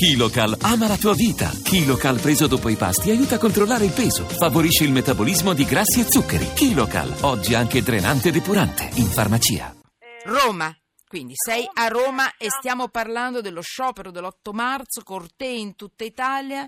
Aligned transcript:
KiloCal 0.00 0.56
ama 0.62 0.88
la 0.88 0.96
tua 0.96 1.12
vita. 1.12 1.50
KiloCal 1.50 2.20
preso 2.20 2.46
dopo 2.46 2.70
i 2.70 2.76
pasti 2.76 3.10
aiuta 3.10 3.34
a 3.34 3.38
controllare 3.38 3.84
il 3.84 3.92
peso, 3.92 4.24
favorisce 4.24 4.84
il 4.84 4.92
metabolismo 4.92 5.52
di 5.52 5.66
grassi 5.66 6.00
e 6.00 6.04
zuccheri. 6.04 6.54
KiloCal, 6.54 7.16
oggi 7.20 7.52
anche 7.52 7.82
drenante 7.82 8.30
e 8.30 8.32
depurante, 8.32 8.88
in 8.94 9.04
farmacia. 9.04 9.76
Roma. 10.24 10.74
Quindi 11.06 11.34
sei 11.36 11.68
a 11.70 11.88
Roma 11.88 12.34
e 12.38 12.46
stiamo 12.48 12.88
parlando 12.88 13.42
dello 13.42 13.60
sciopero 13.60 14.10
dell'8 14.10 14.54
marzo, 14.54 15.02
cortei 15.02 15.60
in 15.60 15.76
tutta 15.76 16.04
Italia. 16.04 16.66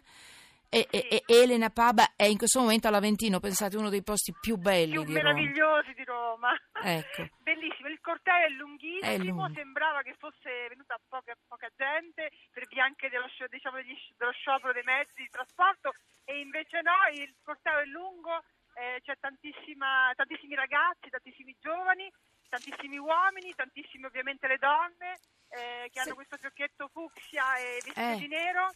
E, 0.75 0.89
e- 0.91 1.23
e 1.27 1.43
Elena 1.43 1.69
Paba 1.69 2.15
è 2.17 2.25
in 2.25 2.39
questo 2.39 2.59
momento 2.59 2.89
all'Aventino, 2.89 3.41
pensate, 3.41 3.77
uno 3.77 3.91
dei 3.91 4.03
posti 4.03 4.33
più 4.41 4.57
belli 4.57 4.93
più 4.93 5.05
di 5.05 5.13
Roma. 5.13 5.33
meravigliosi 5.35 5.93
di 5.93 6.03
Roma. 6.05 6.51
Ecco. 6.83 7.29
Bellissimo, 7.45 7.89
il 7.89 8.01
corteo 8.01 8.35
è 8.35 8.49
lunghissimo, 8.49 9.47
È 9.47 9.53
sembrava 9.53 10.01
che 10.01 10.15
fosse 10.19 10.69
venuta 10.71 10.97
poca, 11.11 11.35
poca 11.47 11.69
gente 11.77 12.31
per 12.51 12.67
via 12.69 12.85
anche 12.85 13.11
dello, 13.11 13.27
diciamo, 13.51 13.77
dello 14.17 14.33
sciopero 14.33 14.73
dei 14.73 14.83
mezzi 14.83 15.13
di 15.21 15.29
trasporto 15.29 15.93
e 16.25 16.41
invece 16.41 16.81
no, 16.81 16.97
il 17.13 17.35
corteo 17.43 17.79
è 17.79 17.85
lungo, 17.85 18.43
eh, 18.81 18.99
c'è 19.05 19.13
tantissima, 19.21 20.11
tantissimi 20.17 20.55
ragazzi, 20.55 21.11
tantissimi 21.11 21.55
giovani, 21.61 22.11
tantissimi 22.49 22.97
uomini, 22.97 23.53
tantissime 23.55 24.07
ovviamente 24.07 24.47
le 24.49 24.57
donne 24.57 25.19
eh, 25.53 25.91
che 25.93 26.01
Sì. 26.01 26.07
hanno 26.09 26.15
questo 26.15 26.39
fiocchetto 26.39 26.89
fucsia 26.89 27.57
e 27.59 27.81
vestite 27.85 28.13
Eh. 28.13 28.17
di 28.17 28.29
nero. 28.29 28.71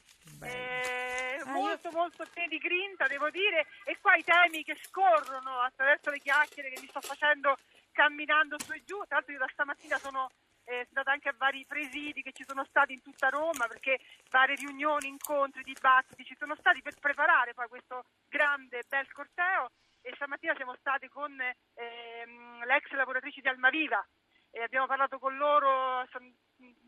Molto 1.86 1.98
molto 1.98 2.26
pieni 2.32 2.48
di 2.48 2.58
grinta 2.58 3.06
devo 3.06 3.30
dire 3.30 3.66
e 3.84 3.96
qua 4.00 4.16
i 4.16 4.24
temi 4.24 4.64
che 4.64 4.74
scorrono 4.74 5.60
attraverso 5.60 6.10
le 6.10 6.18
chiacchiere 6.18 6.70
che 6.70 6.80
mi 6.80 6.88
sto 6.88 7.00
facendo 7.00 7.56
camminando 7.92 8.58
su 8.58 8.72
e 8.72 8.82
giù. 8.84 8.98
Tra 9.06 9.16
l'altro 9.16 9.32
io 9.32 9.38
da 9.38 9.48
stamattina 9.52 9.96
sono 9.98 10.28
eh, 10.64 10.84
stata 10.90 11.12
anche 11.12 11.28
a 11.28 11.34
vari 11.38 11.64
presidi 11.64 12.22
che 12.22 12.32
ci 12.32 12.42
sono 12.44 12.64
stati 12.64 12.92
in 12.92 13.02
tutta 13.02 13.28
Roma 13.28 13.68
perché 13.68 14.00
varie 14.30 14.56
riunioni, 14.56 15.06
incontri, 15.06 15.62
dibattiti 15.62 16.24
ci 16.24 16.34
sono 16.36 16.56
stati 16.56 16.82
per 16.82 16.94
preparare 16.98 17.54
poi 17.54 17.68
questo 17.68 18.02
grande 18.26 18.82
bel 18.88 19.06
corteo. 19.12 19.70
E 20.02 20.10
stamattina 20.16 20.56
siamo 20.56 20.74
stati 20.80 21.06
con 21.06 21.38
ehm, 21.40 22.64
le 22.64 22.74
ex 22.74 22.90
lavoratrici 22.90 23.40
di 23.40 23.48
Almaviva 23.48 24.04
e 24.50 24.62
abbiamo 24.62 24.86
parlato 24.86 25.18
con 25.18 25.36
loro, 25.36 26.06
sono 26.10 26.30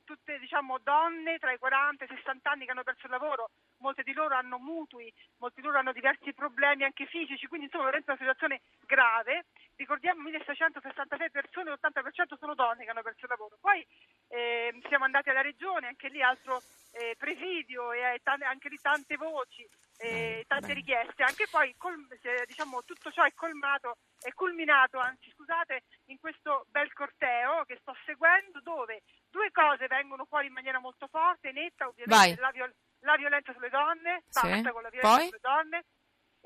tutte 0.04 0.38
diciamo 0.38 0.78
donne 0.78 1.38
tra 1.38 1.52
i 1.52 1.58
40 1.58 2.04
e 2.04 2.06
i 2.10 2.16
60 2.16 2.50
anni 2.50 2.64
che 2.64 2.70
hanno 2.70 2.82
perso 2.82 3.04
il 3.04 3.12
lavoro, 3.12 3.50
molte 3.78 4.02
di 4.02 4.14
loro 4.14 4.34
hanno 4.34 4.58
mutui, 4.58 5.12
molti 5.36 5.60
di 5.60 5.66
loro 5.66 5.78
hanno 5.78 5.92
diversi 5.92 6.32
problemi 6.32 6.84
anche 6.84 7.04
fisici, 7.04 7.46
quindi 7.46 7.66
insomma 7.66 7.84
veramente 7.84 8.10
una 8.12 8.20
situazione 8.20 8.62
grave. 8.86 9.44
Ricordiamo 9.76 10.22
1666 10.22 11.30
persone, 11.30 11.70
l'80% 11.70 12.38
sono 12.38 12.54
donne 12.54 12.84
che 12.84 12.90
hanno 12.90 13.02
perso 13.02 13.26
il 13.26 13.30
lavoro. 13.30 13.58
Poi 13.60 13.86
ehm, 14.28 14.80
siamo 14.88 15.04
andati 15.04 15.28
alla 15.28 15.42
regione, 15.42 15.88
anche 15.88 16.08
lì 16.08 16.22
altro 16.22 16.62
eh, 16.92 17.14
presidio 17.18 17.92
e 17.92 17.98
eh, 17.98 18.20
anche 18.44 18.68
lì 18.70 18.78
tante 18.80 19.16
voci, 19.16 19.68
eh, 19.98 20.44
tante 20.46 20.68
bene. 20.68 20.78
richieste. 20.80 21.22
Anche 21.22 21.46
poi 21.50 21.74
col- 21.76 22.06
diciamo, 22.46 22.82
tutto 22.84 23.10
ciò 23.10 23.22
è 23.24 23.32
colmato, 23.34 23.98
è 24.20 24.32
culminato, 24.32 24.98
anzi 24.98 25.30
scusate, 25.34 25.82
in 26.06 26.18
questo 26.18 26.64
bel 26.68 26.92
corteo 26.92 27.64
che 27.64 27.78
sto 27.80 27.94
seguendo 28.04 28.60
dove 28.62 29.02
due 29.28 29.50
cose 29.50 29.86
vengono 29.88 30.24
fuori 30.24 30.46
in 30.46 30.52
maniera 30.52 30.78
molto 30.78 31.06
forte, 31.08 31.52
netta, 31.52 31.86
ovviamente 31.88 32.40
la, 32.40 32.50
viol- 32.50 32.74
la 33.00 33.16
violenza 33.16 33.52
sulle 33.52 33.70
donne, 33.70 34.22
Sì. 34.28 34.40
con 34.40 34.82
la 34.82 34.88
violenza 34.90 35.16
Poi? 35.16 35.26
sulle 35.26 35.40
donne. 35.40 35.84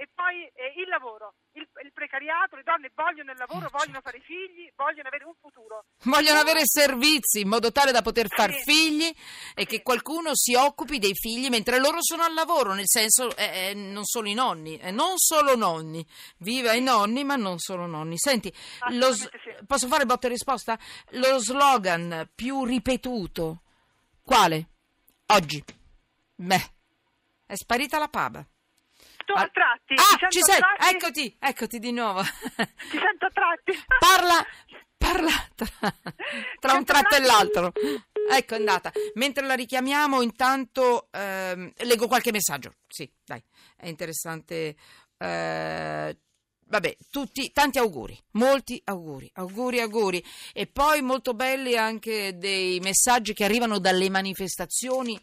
E 0.02 0.08
poi 0.12 0.42
eh, 0.58 0.72
il 0.82 0.88
lavoro, 0.88 1.34
il, 1.52 1.62
il 1.84 1.92
precariato, 1.92 2.56
le 2.56 2.64
donne 2.64 2.90
vogliono 2.92 3.30
il 3.30 3.38
lavoro, 3.38 3.66
Eh, 3.66 3.70
vogliono 3.70 4.00
certo. 4.02 4.10
fare 4.10 4.20
figli, 4.24 4.68
vogliono 4.74 5.06
avere 5.06 5.24
un 5.24 5.34
futuro. 5.40 5.84
Vogliono 6.02 6.40
avere 6.40 6.62
servizi 6.64 7.42
in 7.42 7.46
modo 7.48 7.70
tale 7.70 7.92
da 7.92 8.02
poter 8.02 8.26
far 8.26 8.50
Sì. 8.52 8.62
figli 8.64 9.14
e 9.54 9.64
che 9.64 9.76
Sì. 9.76 9.82
qualcuno 9.82 10.30
si 10.34 10.56
occupi 10.56 10.98
dei 10.98 11.14
figli 11.14 11.48
mentre 11.50 11.78
loro 11.78 11.98
sono 12.00 12.24
al 12.24 12.34
lavoro, 12.34 12.74
nel 12.74 12.88
senso 12.88 13.30
eh, 13.36 13.68
eh, 13.70 13.74
non 13.74 14.04
solo 14.04 14.26
i 14.28 14.34
nonni, 14.34 14.76
eh, 14.78 14.90
non 14.90 15.12
solo 15.18 15.54
nonni, 15.54 16.04
viva 16.38 16.72
i 16.72 16.80
nonni 16.80 17.22
ma 17.22 17.36
non 17.36 17.60
solo 17.60 17.86
nonni. 17.86 18.18
Senti, 18.18 18.52
lo 18.88 19.12
sì. 19.14 19.28
posso 19.68 19.86
fare 19.86 20.04
botta 20.04 20.26
e 20.26 20.30
risposta? 20.30 20.76
Lo 21.10 21.38
slogan 21.38 22.28
più 22.34 22.64
ripetuto, 22.64 23.62
quale? 24.24 24.66
Oggi. 25.26 25.62
Beh, 26.34 26.70
è 27.46 27.54
sparita 27.54 28.00
la 28.00 28.08
paba. 28.08 28.44
Tu 29.24 29.32
Ah, 29.34 29.40
attratti? 29.42 29.94
Ah, 29.94 30.16
ti 30.28 30.36
ci 30.36 30.40
sento 30.42 30.52
sei, 30.52 30.60
attratti? 30.60 30.94
eccoti, 30.96 31.36
eccoti 31.38 31.78
di 31.78 31.92
nuovo. 31.92 32.22
Ti 32.90 32.98
sento 32.98 33.26
attratti? 33.26 33.72
Parla, 33.98 34.46
parla 34.96 35.30
tra, 35.54 35.94
tra 36.60 36.72
un 36.74 36.84
tratto 36.84 37.14
e 37.16 37.20
l'altro. 37.20 37.72
Ecco, 38.30 38.54
è 38.54 38.58
andata. 38.58 38.90
Mentre 39.14 39.46
la 39.46 39.54
richiamiamo, 39.54 40.22
intanto 40.22 41.08
ehm, 41.12 41.72
leggo 41.78 42.06
qualche 42.06 42.30
messaggio. 42.32 42.74
Sì, 42.88 43.10
dai, 43.24 43.42
è 43.76 43.88
interessante. 43.88 44.76
eh, 45.18 46.16
Vabbè, 46.64 46.96
tutti, 47.10 47.52
tanti 47.52 47.76
auguri, 47.78 48.18
molti 48.32 48.80
auguri, 48.86 49.30
auguri, 49.34 49.80
auguri. 49.80 50.24
E 50.54 50.66
poi 50.66 51.02
molto 51.02 51.34
belli 51.34 51.76
anche 51.76 52.38
dei 52.38 52.80
messaggi 52.80 53.34
che 53.34 53.44
arrivano 53.44 53.78
dalle 53.78 54.08
manifestazioni, 54.08 55.20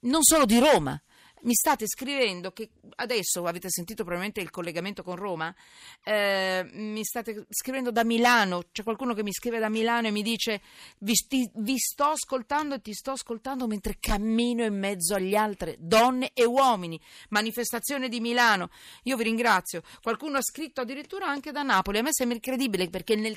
non 0.00 0.22
solo 0.22 0.44
di 0.44 0.58
Roma. 0.58 1.00
Mi 1.44 1.52
state 1.52 1.86
scrivendo 1.86 2.52
che 2.52 2.70
adesso 2.96 3.44
avete 3.44 3.68
sentito 3.68 4.02
probabilmente 4.02 4.40
il 4.40 4.48
collegamento 4.48 5.02
con 5.02 5.16
Roma. 5.16 5.54
eh, 6.02 6.66
mi 6.72 7.04
state 7.04 7.46
scrivendo 7.50 7.90
da 7.90 8.02
Milano. 8.02 8.62
C'è 8.72 8.82
qualcuno 8.82 9.12
che 9.12 9.22
mi 9.22 9.32
scrive 9.32 9.58
da 9.58 9.68
Milano 9.68 10.06
e 10.06 10.10
mi 10.10 10.22
dice: 10.22 10.62
vi, 11.00 11.14
sti- 11.14 11.50
vi 11.56 11.76
sto 11.76 12.04
ascoltando 12.04 12.76
e 12.76 12.80
ti 12.80 12.94
sto 12.94 13.10
ascoltando 13.10 13.66
mentre 13.66 13.98
cammino 14.00 14.64
in 14.64 14.78
mezzo 14.78 15.14
agli 15.14 15.34
altri 15.34 15.76
donne 15.78 16.30
e 16.32 16.46
uomini. 16.46 16.98
Manifestazione 17.28 18.08
di 18.08 18.20
Milano. 18.20 18.70
Io 19.02 19.16
vi 19.16 19.24
ringrazio. 19.24 19.82
Qualcuno 20.02 20.38
ha 20.38 20.42
scritto 20.42 20.80
addirittura 20.80 21.26
anche 21.26 21.52
da 21.52 21.62
Napoli. 21.62 21.98
A 21.98 22.02
me 22.02 22.12
sembra 22.12 22.36
incredibile 22.36 22.88
perché 22.88 23.16
nel 23.16 23.36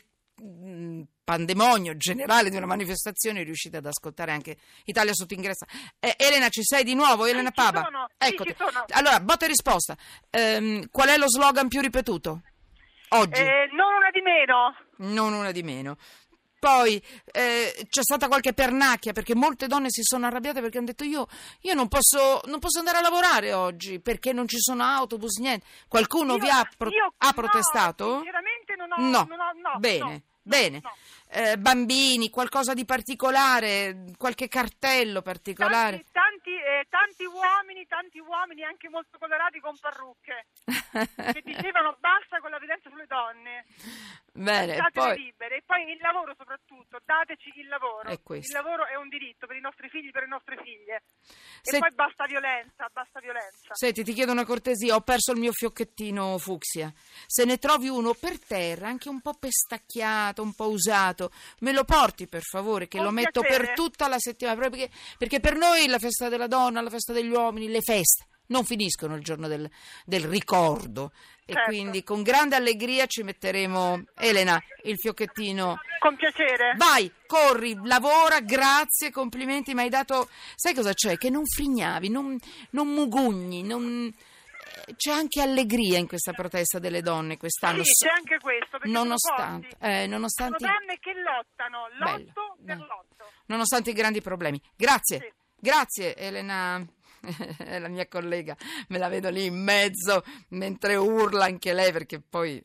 pandemonio 1.23 1.97
generale 1.97 2.49
di 2.49 2.55
una 2.57 2.65
manifestazione 2.65 3.43
riuscite 3.43 3.77
ad 3.77 3.85
ascoltare 3.85 4.31
anche 4.31 4.57
Italia 4.85 5.13
sotto 5.13 5.33
ingresso. 5.33 5.65
Eh, 5.99 6.15
Elena, 6.17 6.49
ci 6.49 6.63
sei 6.63 6.83
di 6.83 6.93
nuovo? 6.93 7.25
Elena 7.25 7.49
ci 7.49 7.55
Paba? 7.55 7.83
sono, 7.83 8.07
sì. 8.17 8.93
Allora, 8.93 9.19
botta 9.19 9.45
e 9.45 9.47
risposta. 9.49 9.97
Ehm, 10.29 10.89
qual 10.91 11.09
è 11.09 11.17
lo 11.17 11.27
slogan 11.29 11.67
più 11.67 11.81
ripetuto? 11.81 12.41
Oggi, 13.09 13.41
Eh, 13.41 13.69
non 13.71 13.93
una 13.95 14.09
di 14.11 14.21
meno. 14.21 14.75
non 15.13 15.33
una 15.33 15.51
di 15.51 15.63
meno. 15.63 15.97
Poi 16.59 17.01
eh, 17.33 17.85
c'è 17.87 18.01
stata 18.01 18.27
qualche 18.27 18.51
pernacchia 18.51 19.13
perché 19.13 19.35
molte 19.35 19.67
donne 19.67 19.91
si 19.91 20.01
sono 20.01 20.25
arrabbiate 20.25 20.59
perché 20.59 20.77
hanno 20.77 20.87
detto 20.87 21.03
io, 21.03 21.27
io 21.61 21.73
non, 21.75 21.87
posso, 21.87 22.41
non 22.45 22.57
posso 22.57 22.79
andare 22.79 22.97
a 22.97 23.01
lavorare 23.01 23.53
oggi 23.53 23.99
perché 23.99 24.33
non 24.33 24.47
ci 24.47 24.57
sono 24.59 24.83
autobus, 24.83 25.37
niente. 25.37 25.65
Qualcuno 25.87 26.33
Io- 26.33 26.39
vi 26.39 26.49
ha, 26.49 26.67
pro- 26.75 26.89
io- 26.89 27.13
ha 27.15 27.27
no, 27.27 27.33
protestato? 27.33 28.15
sinceramente 28.15 28.75
non 28.75 28.91
ho... 28.91 28.95
No, 28.97 29.25
non 29.29 29.39
ho- 29.39 29.46
no, 29.73 29.79
bene, 29.79 29.99
no, 29.99 30.21
bene. 30.41 30.79
no. 30.81 30.95
Eh, 31.29 31.57
bambini, 31.57 32.29
qualcosa 32.29 32.73
di 32.73 32.85
particolare, 32.85 34.13
qualche 34.17 34.47
cartello 34.47 35.21
particolare. 35.21 36.05
Tanti, 36.11 36.11
tanti, 36.11 36.55
eh, 36.55 36.87
tanti 36.89 37.25
uomini, 37.25 37.85
tanti 37.85 38.19
uomini 38.19 38.63
anche 38.63 38.89
molto 38.89 39.17
colorati 39.17 39.59
con 39.59 39.75
parrucche 39.77 40.47
che 40.63 41.41
dicevano 41.43 41.97
basta 41.99 42.39
con 42.39 42.51
la 42.51 42.59
violenza 42.59 42.89
sulle 42.89 43.07
donne, 43.07 43.65
Bene, 44.37 44.73
e 44.73 44.77
lasciatele 44.77 45.15
poi 45.15 45.23
libere 45.23 45.55
e 45.57 45.63
poi 45.65 45.91
il 45.91 45.97
lavoro 45.99 46.33
soprattutto, 46.37 46.99
dateci 47.03 47.51
il 47.55 47.67
lavoro. 47.67 48.09
Il 48.09 48.51
lavoro 48.53 48.85
è 48.85 48.95
un 48.95 49.09
diritto 49.09 49.47
per 49.47 49.55
i 49.55 49.59
nostri 49.61 49.89
figli, 49.89 50.11
per 50.11 50.21
le 50.23 50.27
nostre 50.27 50.57
figlie. 50.61 51.01
Se- 51.61 51.75
E 51.75 51.79
poi 51.79 51.91
basta 51.93 52.25
violenza, 52.25 52.87
basta 52.93 53.19
violenza. 53.19 53.73
Senti, 53.73 54.03
ti 54.03 54.13
chiedo 54.13 54.31
una 54.31 54.45
cortesia, 54.45 54.95
ho 54.95 55.01
perso 55.01 55.31
il 55.31 55.39
mio 55.39 55.51
fiocchettino 55.51 56.37
fucsia. 56.37 56.93
Se 57.25 57.45
ne 57.45 57.57
trovi 57.57 57.89
uno 57.89 58.13
per 58.13 58.39
terra, 58.39 58.87
anche 58.87 59.09
un 59.09 59.21
po' 59.21 59.33
pestacchiato, 59.33 60.41
un 60.43 60.53
po' 60.53 60.69
usato, 60.69 61.31
me 61.61 61.71
lo 61.71 61.83
porti 61.83 62.27
per 62.27 62.43
favore, 62.43 62.87
che 62.87 62.97
Con 62.97 63.05
lo 63.07 63.11
metto 63.11 63.41
piacere. 63.41 63.65
per 63.65 63.73
tutta 63.75 64.07
la 64.07 64.19
settimana, 64.19 64.57
proprio 64.59 64.85
perché, 64.87 64.97
perché 65.17 65.39
per 65.39 65.55
noi 65.55 65.87
la 65.87 65.97
festa 65.99 66.29
della 66.29 66.47
donna, 66.47 66.81
la 66.81 66.89
festa 66.91 67.11
degli 67.11 67.31
uomini, 67.31 67.67
le 67.69 67.81
feste 67.81 68.25
non 68.47 68.63
finiscono 68.65 69.15
il 69.15 69.23
giorno 69.23 69.47
del, 69.47 69.69
del 70.05 70.23
ricordo. 70.25 71.11
E 71.49 71.53
Certo. 71.53 71.69
quindi 71.69 72.03
con 72.03 72.23
grande 72.23 72.55
allegria 72.57 73.05
ci 73.05 73.23
metteremo, 73.23 74.03
Elena, 74.15 74.61
il 74.83 74.97
fiocchettino. 74.97 75.79
Con 75.99 76.15
piacere. 76.17 76.73
Vai, 76.75 77.09
corri, 77.25 77.77
lavora, 77.85 78.41
grazie, 78.41 79.11
complimenti, 79.11 79.73
mi 79.73 79.81
hai 79.83 79.89
dato... 79.89 80.27
Sai 80.55 80.73
cosa 80.73 80.93
c'è? 80.93 81.17
Che 81.17 81.29
non 81.29 81.45
frignavi, 81.45 82.09
non, 82.09 82.37
non 82.71 82.89
mugugni, 82.89 83.63
non... 83.63 84.13
eh, 84.87 84.95
C'è 84.97 85.11
anche 85.11 85.39
allegria 85.41 85.97
in 85.97 86.07
questa 86.07 86.33
protesta 86.33 86.79
delle 86.79 87.01
donne 87.01 87.37
quest'anno. 87.37 87.81
Sì, 87.85 88.05
c'è 88.05 88.09
anche 88.13 88.37
questo, 88.39 88.77
nonostante, 88.83 89.69
eh, 89.79 90.05
nonostante, 90.05 90.57
Sono 90.59 90.73
donne 90.79 90.97
che 90.99 91.13
lottano, 91.13 91.87
Bello, 91.97 92.17
lotto 92.25 92.55
per 92.57 92.75
bello. 92.75 92.85
lotto. 92.87 93.31
nonostante 93.45 93.91
i 93.91 93.93
grandi 93.93 94.19
problemi. 94.21 94.61
Grazie, 94.75 95.19
Sì. 95.19 95.31
grazie 95.61 96.13
Elena. 96.17 96.85
La 97.79 97.87
mia 97.87 98.07
collega, 98.07 98.55
me 98.89 98.97
la 98.97 99.07
vedo 99.07 99.29
lì 99.29 99.45
in 99.45 99.61
mezzo 99.61 100.23
mentre 100.49 100.95
urla 100.95 101.45
anche 101.45 101.73
lei, 101.73 101.91
perché 101.91 102.21
poi 102.21 102.61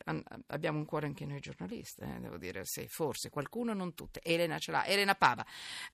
abbiamo 0.47 0.77
un 0.77 0.85
cuore 0.85 1.07
anche 1.07 1.25
noi 1.25 1.39
giornalisti, 1.39 2.01
eh, 2.01 2.19
devo 2.19 2.37
dire, 2.37 2.65
sì, 2.65 2.87
forse 2.87 3.29
qualcuno, 3.29 3.73
non 3.73 3.93
tutte. 3.93 4.21
Elena 4.23 4.57
ce 4.59 4.71
l'ha, 4.71 4.85
Elena 4.85 5.15
Pava. 5.15 5.45